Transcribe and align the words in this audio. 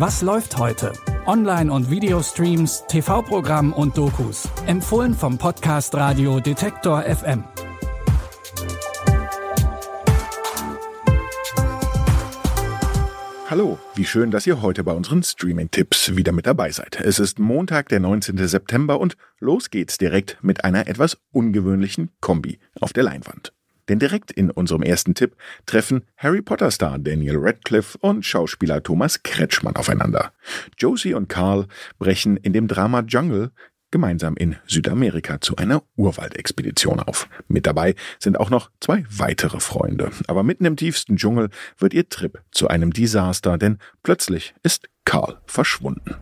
Was 0.00 0.22
läuft 0.22 0.56
heute? 0.56 0.94
Online- 1.26 1.70
und 1.70 1.90
Videostreams, 1.90 2.84
TV-Programm 2.88 3.74
und 3.74 3.98
Dokus. 3.98 4.48
Empfohlen 4.64 5.12
vom 5.12 5.36
Podcast 5.36 5.94
Radio 5.94 6.40
Detektor 6.40 7.02
FM. 7.02 7.44
Hallo, 13.50 13.78
wie 13.94 14.06
schön, 14.06 14.30
dass 14.30 14.46
ihr 14.46 14.62
heute 14.62 14.84
bei 14.84 14.92
unseren 14.92 15.22
Streaming-Tipps 15.22 16.16
wieder 16.16 16.32
mit 16.32 16.46
dabei 16.46 16.70
seid. 16.70 16.98
Es 16.98 17.18
ist 17.18 17.38
Montag, 17.38 17.90
der 17.90 18.00
19. 18.00 18.38
September 18.48 18.98
und 18.98 19.18
los 19.38 19.68
geht's 19.68 19.98
direkt 19.98 20.38
mit 20.40 20.64
einer 20.64 20.86
etwas 20.86 21.18
ungewöhnlichen 21.30 22.08
Kombi 22.22 22.58
auf 22.80 22.94
der 22.94 23.02
Leinwand. 23.02 23.52
Denn 23.90 23.98
direkt 23.98 24.30
in 24.30 24.52
unserem 24.52 24.82
ersten 24.82 25.14
Tipp 25.14 25.34
treffen 25.66 26.04
Harry 26.16 26.42
Potter-Star 26.42 27.00
Daniel 27.00 27.38
Radcliffe 27.38 27.98
und 27.98 28.24
Schauspieler 28.24 28.84
Thomas 28.84 29.24
Kretschmann 29.24 29.74
aufeinander. 29.74 30.32
Josie 30.78 31.12
und 31.12 31.28
Carl 31.28 31.66
brechen 31.98 32.36
in 32.36 32.52
dem 32.52 32.68
Drama 32.68 33.00
Jungle 33.00 33.50
gemeinsam 33.90 34.36
in 34.36 34.54
Südamerika 34.68 35.40
zu 35.40 35.56
einer 35.56 35.82
Urwaldexpedition 35.96 37.00
auf. 37.00 37.28
Mit 37.48 37.66
dabei 37.66 37.96
sind 38.20 38.38
auch 38.38 38.48
noch 38.48 38.70
zwei 38.78 39.04
weitere 39.10 39.58
Freunde. 39.58 40.12
Aber 40.28 40.44
mitten 40.44 40.66
im 40.66 40.76
tiefsten 40.76 41.16
Dschungel 41.16 41.50
wird 41.76 41.92
ihr 41.92 42.08
Trip 42.08 42.40
zu 42.52 42.68
einem 42.68 42.92
Desaster, 42.92 43.58
denn 43.58 43.78
plötzlich 44.04 44.54
ist 44.62 44.88
Carl 45.04 45.40
verschwunden. 45.46 46.14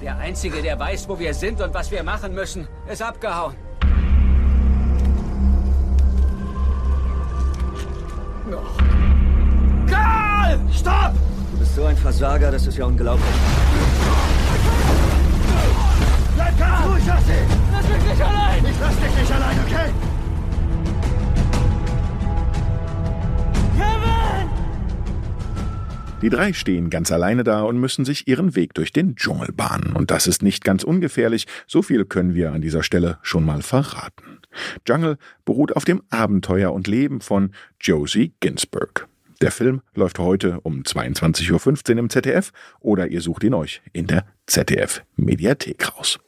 Der 0.00 0.16
Einzige, 0.16 0.62
der 0.62 0.78
weiß, 0.78 1.10
wo 1.10 1.18
wir 1.18 1.34
sind 1.34 1.60
und 1.60 1.74
was 1.74 1.90
wir 1.90 2.02
machen 2.02 2.34
müssen, 2.34 2.66
ist 2.90 3.02
abgehauen. 3.02 3.54
Bist 11.72 11.76
so 11.76 11.84
ein 11.86 11.96
Versager, 11.96 12.50
das 12.50 12.66
ist 12.66 12.76
ja 12.76 12.84
unglaublich. 12.84 13.26
Bleib 16.34 16.58
ganz 16.58 16.86
ruhig, 16.86 17.06
Jossi! 17.06 17.38
Lass 17.72 17.88
mich 17.88 18.10
nicht 18.10 18.22
allein! 18.22 18.64
Ich 18.64 18.80
lass 18.80 18.96
dich 18.96 19.20
nicht 19.20 19.32
allein, 19.32 19.58
okay? 19.66 19.90
Kevin! 23.76 24.48
Die 26.20 26.28
drei 26.28 26.52
stehen 26.52 26.90
ganz 26.90 27.10
alleine 27.10 27.42
da 27.42 27.62
und 27.62 27.78
müssen 27.78 28.04
sich 28.04 28.28
ihren 28.28 28.54
Weg 28.54 28.74
durch 28.74 28.92
den 28.92 29.16
Dschungel 29.16 29.52
bahnen. 29.52 29.94
Und 29.94 30.10
das 30.10 30.26
ist 30.26 30.42
nicht 30.42 30.64
ganz 30.64 30.84
ungefährlich, 30.84 31.46
so 31.66 31.82
viel 31.82 32.04
können 32.04 32.34
wir 32.34 32.52
an 32.52 32.60
dieser 32.60 32.82
Stelle 32.82 33.18
schon 33.22 33.44
mal 33.44 33.62
verraten. 33.62 34.40
Jungle 34.86 35.16
beruht 35.46 35.74
auf 35.74 35.84
dem 35.84 36.02
Abenteuer 36.10 36.72
und 36.72 36.86
Leben 36.86 37.22
von 37.22 37.52
Josie 37.80 38.34
Ginsburg. 38.40 39.08
Der 39.42 39.50
Film 39.50 39.82
läuft 39.94 40.20
heute 40.20 40.60
um 40.60 40.82
22.15 40.82 41.94
Uhr 41.94 41.98
im 41.98 42.10
ZDF 42.10 42.52
oder 42.78 43.08
ihr 43.08 43.20
sucht 43.20 43.42
ihn 43.42 43.54
euch 43.54 43.82
in 43.92 44.06
der 44.06 44.24
ZDF 44.46 45.02
Mediathek 45.16 45.96
raus. 45.96 46.20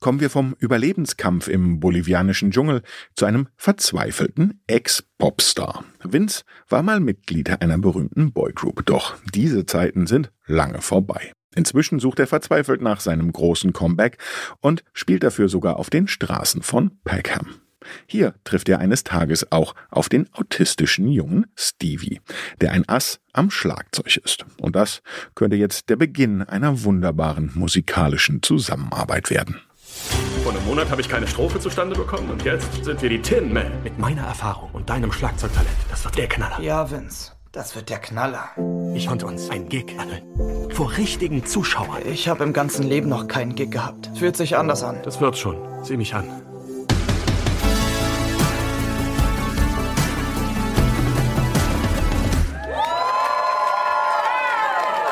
Kommen 0.00 0.18
wir 0.18 0.28
vom 0.28 0.56
Überlebenskampf 0.58 1.46
im 1.46 1.78
bolivianischen 1.78 2.50
Dschungel 2.50 2.82
zu 3.14 3.26
einem 3.26 3.46
verzweifelten 3.56 4.60
Ex-Popstar. 4.66 5.84
Vince 6.02 6.42
war 6.68 6.82
mal 6.82 6.98
Mitglied 6.98 7.62
einer 7.62 7.78
berühmten 7.78 8.32
Boygroup, 8.32 8.84
doch 8.86 9.16
diese 9.32 9.66
Zeiten 9.66 10.08
sind 10.08 10.32
lange 10.46 10.80
vorbei. 10.80 11.30
Inzwischen 11.54 12.00
sucht 12.00 12.18
er 12.18 12.26
verzweifelt 12.26 12.80
nach 12.80 12.98
seinem 12.98 13.30
großen 13.30 13.72
Comeback 13.72 14.18
und 14.60 14.82
spielt 14.94 15.22
dafür 15.22 15.48
sogar 15.48 15.76
auf 15.76 15.90
den 15.90 16.08
Straßen 16.08 16.62
von 16.62 16.98
Peckham. 17.04 17.60
Hier 18.06 18.34
trifft 18.44 18.68
er 18.68 18.78
eines 18.78 19.04
Tages 19.04 19.50
auch 19.52 19.74
auf 19.90 20.08
den 20.08 20.28
autistischen 20.32 21.08
jungen 21.08 21.46
Stevie, 21.56 22.20
der 22.60 22.72
ein 22.72 22.88
Ass 22.88 23.20
am 23.32 23.50
Schlagzeug 23.50 24.16
ist. 24.16 24.44
Und 24.60 24.76
das 24.76 25.02
könnte 25.34 25.56
jetzt 25.56 25.88
der 25.88 25.96
Beginn 25.96 26.42
einer 26.42 26.84
wunderbaren 26.84 27.52
musikalischen 27.54 28.42
Zusammenarbeit 28.42 29.30
werden. 29.30 29.60
Vor 30.42 30.52
einem 30.52 30.64
Monat 30.64 30.90
habe 30.90 31.00
ich 31.00 31.08
keine 31.08 31.26
Strophe 31.26 31.58
zustande 31.60 31.96
bekommen 31.96 32.30
und 32.30 32.44
jetzt 32.44 32.84
sind 32.84 33.00
wir 33.02 33.08
die 33.08 33.20
Tin 33.20 33.52
Men. 33.52 33.82
Mit 33.82 33.98
meiner 33.98 34.22
Erfahrung 34.22 34.70
und 34.72 34.88
deinem 34.90 35.12
Schlagzeugtalent, 35.12 35.68
das 35.90 36.04
wird 36.04 36.16
der 36.18 36.28
Knaller. 36.28 36.60
Ja, 36.60 36.90
Vince, 36.90 37.32
das 37.52 37.74
wird 37.74 37.88
der 37.88 37.98
Knaller. 37.98 38.50
Ich 38.94 39.08
und 39.08 39.22
uns 39.22 39.50
ein 39.50 39.68
Gig 39.68 39.98
angeln. 39.98 40.22
Vor 40.70 40.96
richtigen 40.96 41.44
Zuschauern. 41.44 42.02
Ich 42.04 42.28
habe 42.28 42.44
im 42.44 42.52
ganzen 42.52 42.86
Leben 42.86 43.08
noch 43.08 43.26
keinen 43.26 43.54
Gig 43.54 43.70
gehabt. 43.70 44.10
Fühlt 44.16 44.36
sich 44.36 44.56
anders 44.56 44.82
an. 44.82 45.02
Das 45.02 45.20
wird 45.20 45.36
schon. 45.38 45.56
Sieh 45.82 45.96
mich 45.96 46.14
an. 46.14 46.28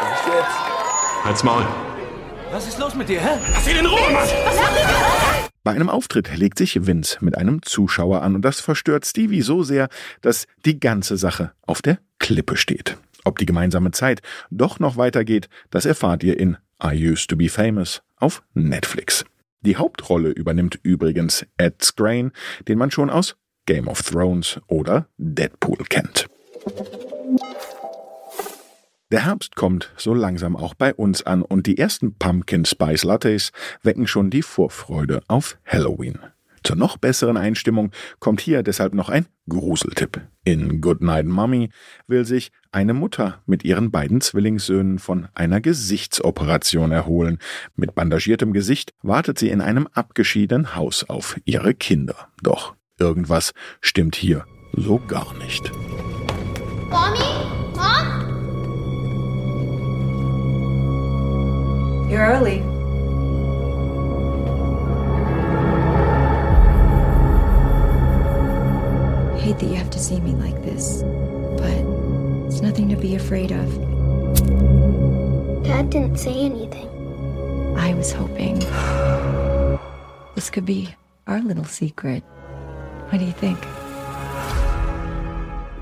Echt 0.00 0.26
jetzt? 0.26 1.24
Halt's 1.24 1.44
Maul. 1.44 1.66
Was 2.50 2.66
ist 2.66 2.78
los 2.78 2.94
mit 2.94 3.08
dir, 3.08 3.20
hä? 3.20 3.38
Lass 3.52 3.68
ihn 3.68 3.76
in 3.76 3.86
Ruhe, 3.86 4.10
Mann! 4.10 4.28
Bei 5.62 5.72
einem 5.72 5.90
Auftritt 5.90 6.34
legt 6.36 6.56
sich 6.56 6.86
Vince 6.86 7.18
mit 7.20 7.36
einem 7.36 7.60
Zuschauer 7.62 8.22
an 8.22 8.34
und 8.34 8.42
das 8.42 8.60
verstört 8.60 9.04
Stevie 9.04 9.42
so 9.42 9.62
sehr, 9.62 9.88
dass 10.22 10.46
die 10.64 10.80
ganze 10.80 11.18
Sache 11.18 11.52
auf 11.66 11.82
der 11.82 11.98
Klippe 12.18 12.56
steht. 12.56 12.96
Ob 13.24 13.36
die 13.36 13.44
gemeinsame 13.44 13.90
Zeit 13.90 14.22
doch 14.50 14.80
noch 14.80 14.96
weitergeht, 14.96 15.50
das 15.68 15.84
erfahrt 15.84 16.24
ihr 16.24 16.40
in 16.40 16.56
I 16.82 17.10
Used 17.10 17.28
to 17.28 17.36
Be 17.36 17.50
Famous 17.50 18.02
auf 18.16 18.42
Netflix. 18.54 19.24
Die 19.60 19.76
Hauptrolle 19.76 20.30
übernimmt 20.30 20.78
übrigens 20.82 21.44
Ed 21.58 21.84
Skrein, 21.84 22.32
den 22.66 22.78
man 22.78 22.90
schon 22.90 23.10
aus 23.10 23.36
Game 23.66 23.86
of 23.86 24.02
Thrones 24.02 24.58
oder 24.66 25.08
Deadpool 25.18 25.84
kennt. 25.90 26.26
Der 29.10 29.24
Herbst 29.24 29.56
kommt 29.56 29.92
so 29.96 30.14
langsam 30.14 30.54
auch 30.54 30.74
bei 30.74 30.94
uns 30.94 31.22
an 31.22 31.42
und 31.42 31.66
die 31.66 31.78
ersten 31.78 32.14
Pumpkin 32.14 32.64
Spice 32.64 33.02
Lattes 33.02 33.50
wecken 33.82 34.06
schon 34.06 34.30
die 34.30 34.42
Vorfreude 34.42 35.22
auf 35.26 35.58
Halloween. 35.66 36.20
Zur 36.62 36.76
noch 36.76 36.96
besseren 36.96 37.36
Einstimmung 37.36 37.90
kommt 38.20 38.40
hier 38.40 38.62
deshalb 38.62 38.94
noch 38.94 39.08
ein 39.08 39.26
Gruseltipp. 39.48 40.20
In 40.44 40.80
Goodnight 40.80 41.26
Mommy 41.26 41.70
will 42.06 42.24
sich 42.24 42.52
eine 42.70 42.94
Mutter 42.94 43.42
mit 43.46 43.64
ihren 43.64 43.90
beiden 43.90 44.20
Zwillingssöhnen 44.20 45.00
von 45.00 45.26
einer 45.34 45.60
Gesichtsoperation 45.60 46.92
erholen. 46.92 47.38
Mit 47.74 47.96
bandagiertem 47.96 48.52
Gesicht 48.52 48.92
wartet 49.02 49.38
sie 49.38 49.48
in 49.48 49.60
einem 49.60 49.88
abgeschiedenen 49.92 50.76
Haus 50.76 51.08
auf 51.08 51.36
ihre 51.46 51.74
Kinder. 51.74 52.28
Doch 52.42 52.76
irgendwas 52.98 53.52
stimmt 53.80 54.14
hier 54.14 54.44
so 54.74 55.00
gar 55.08 55.34
nicht. 55.38 55.72
Mommy? 56.90 57.29
Early. 62.30 62.60
I 69.34 69.38
hate 69.40 69.58
that 69.58 69.66
you 69.66 69.74
have 69.74 69.90
to 69.90 69.98
see 69.98 70.20
me 70.20 70.34
like 70.34 70.62
this, 70.62 71.02
but 71.58 71.82
it's 72.46 72.60
nothing 72.62 72.88
to 72.90 72.96
be 72.96 73.16
afraid 73.16 73.50
of. 73.50 73.66
Dad 75.64 75.90
didn't 75.90 76.18
say 76.18 76.34
anything. 76.34 76.88
I 77.76 77.94
was 77.94 78.12
hoping 78.12 78.58
this 80.36 80.50
could 80.50 80.66
be 80.66 80.94
our 81.26 81.40
little 81.40 81.64
secret. 81.64 82.22
What 83.10 83.18
do 83.18 83.24
you 83.24 83.32
think? 83.32 83.58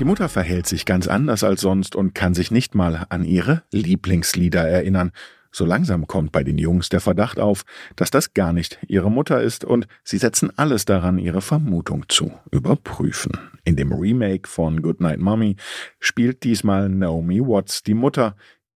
Die 0.00 0.04
Mutter 0.04 0.28
verhält 0.28 0.66
sich 0.66 0.84
ganz 0.86 1.06
anders 1.06 1.44
als 1.44 1.60
sonst 1.60 1.94
und 1.94 2.14
kann 2.14 2.34
sich 2.34 2.50
nicht 2.50 2.74
mal 2.74 3.06
an 3.10 3.24
ihre 3.24 3.62
Lieblingslieder 3.70 4.68
erinnern. 4.68 5.12
So 5.56 5.64
langsam 5.64 6.08
kommt 6.08 6.32
bei 6.32 6.42
den 6.42 6.58
Jungs 6.58 6.88
der 6.88 6.98
Verdacht 6.98 7.38
auf, 7.38 7.62
dass 7.94 8.10
das 8.10 8.34
gar 8.34 8.52
nicht 8.52 8.80
ihre 8.88 9.08
Mutter 9.08 9.40
ist 9.40 9.64
und 9.64 9.86
sie 10.02 10.18
setzen 10.18 10.50
alles 10.58 10.84
daran, 10.84 11.16
ihre 11.16 11.42
Vermutung 11.42 12.06
zu 12.08 12.32
überprüfen. 12.50 13.38
In 13.62 13.76
dem 13.76 13.92
Remake 13.92 14.48
von 14.48 14.82
Goodnight 14.82 15.20
Mommy 15.20 15.54
spielt 16.00 16.42
diesmal 16.42 16.88
Naomi 16.88 17.40
Watts 17.40 17.84
die 17.84 17.94
Mutter. 17.94 18.34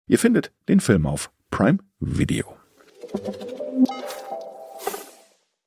Ihr 0.06 0.18
findet 0.18 0.52
den 0.68 0.80
Film 0.80 1.06
auf 1.06 1.30
Prime 1.50 1.78
Video. 1.98 2.44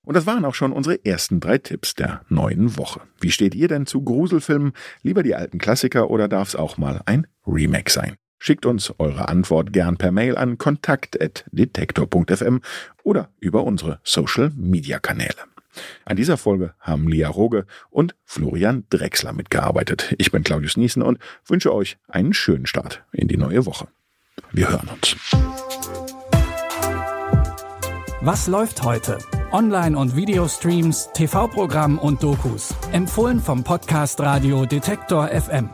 Und 0.04 0.14
das 0.14 0.28
waren 0.28 0.46
auch 0.46 0.54
schon 0.54 0.72
unsere 0.72 1.04
ersten 1.04 1.40
drei 1.40 1.58
Tipps 1.58 1.96
der 1.96 2.22
neuen 2.30 2.78
Woche. 2.78 3.02
Wie 3.20 3.32
steht 3.32 3.56
ihr 3.56 3.68
denn 3.68 3.88
zu 3.88 4.04
Gruselfilmen? 4.04 4.74
Lieber 5.02 5.24
die 5.24 5.34
alten 5.34 5.58
Klassiker 5.58 6.12
oder 6.12 6.28
darf 6.28 6.50
es 6.50 6.56
auch 6.56 6.78
mal 6.78 7.02
ein 7.08 7.26
Remake 7.48 7.92
sein? 7.92 8.16
Schickt 8.40 8.66
uns 8.66 8.94
eure 8.98 9.28
Antwort 9.28 9.74
gern 9.74 9.98
per 9.98 10.12
Mail 10.12 10.38
an 10.38 10.58
kontakt.detektor.fm 10.58 12.62
oder 13.04 13.30
über 13.40 13.64
unsere 13.64 14.00
Social 14.04 14.52
Media 14.56 15.00
Kanäle. 15.00 15.36
An 16.06 16.16
dieser 16.16 16.38
Folge 16.38 16.74
haben 16.80 17.08
Lia 17.08 17.30
Roge 17.30 17.66
und 17.90 18.16
Florian 18.26 18.86
Drexler 18.90 19.34
mitgearbeitet. 19.34 20.16
Ich 20.18 20.32
bin 20.32 20.44
Claudius 20.44 20.78
Niesen 20.78 21.04
und 21.04 21.20
wünsche 21.46 21.74
euch 21.74 21.98
einen 22.08 22.34
schönen 22.34 22.66
Start 22.66 23.04
in 23.12 23.28
die 23.28 23.38
neue 23.38 23.66
Woche. 23.66 23.88
Wir 24.52 24.70
hören 24.70 24.90
uns. 24.90 25.16
Was 28.22 28.48
läuft 28.48 28.84
heute? 28.84 29.18
Online- 29.52 29.98
und 29.98 30.16
Videostreams, 30.16 31.10
TV-Programm 31.14 31.98
und 31.98 32.22
Dokus. 32.22 32.76
Empfohlen 32.92 33.40
vom 33.40 33.64
Podcast 33.64 34.20
Radio 34.20 34.66
Detektor 34.66 35.30
FM. 35.30 35.70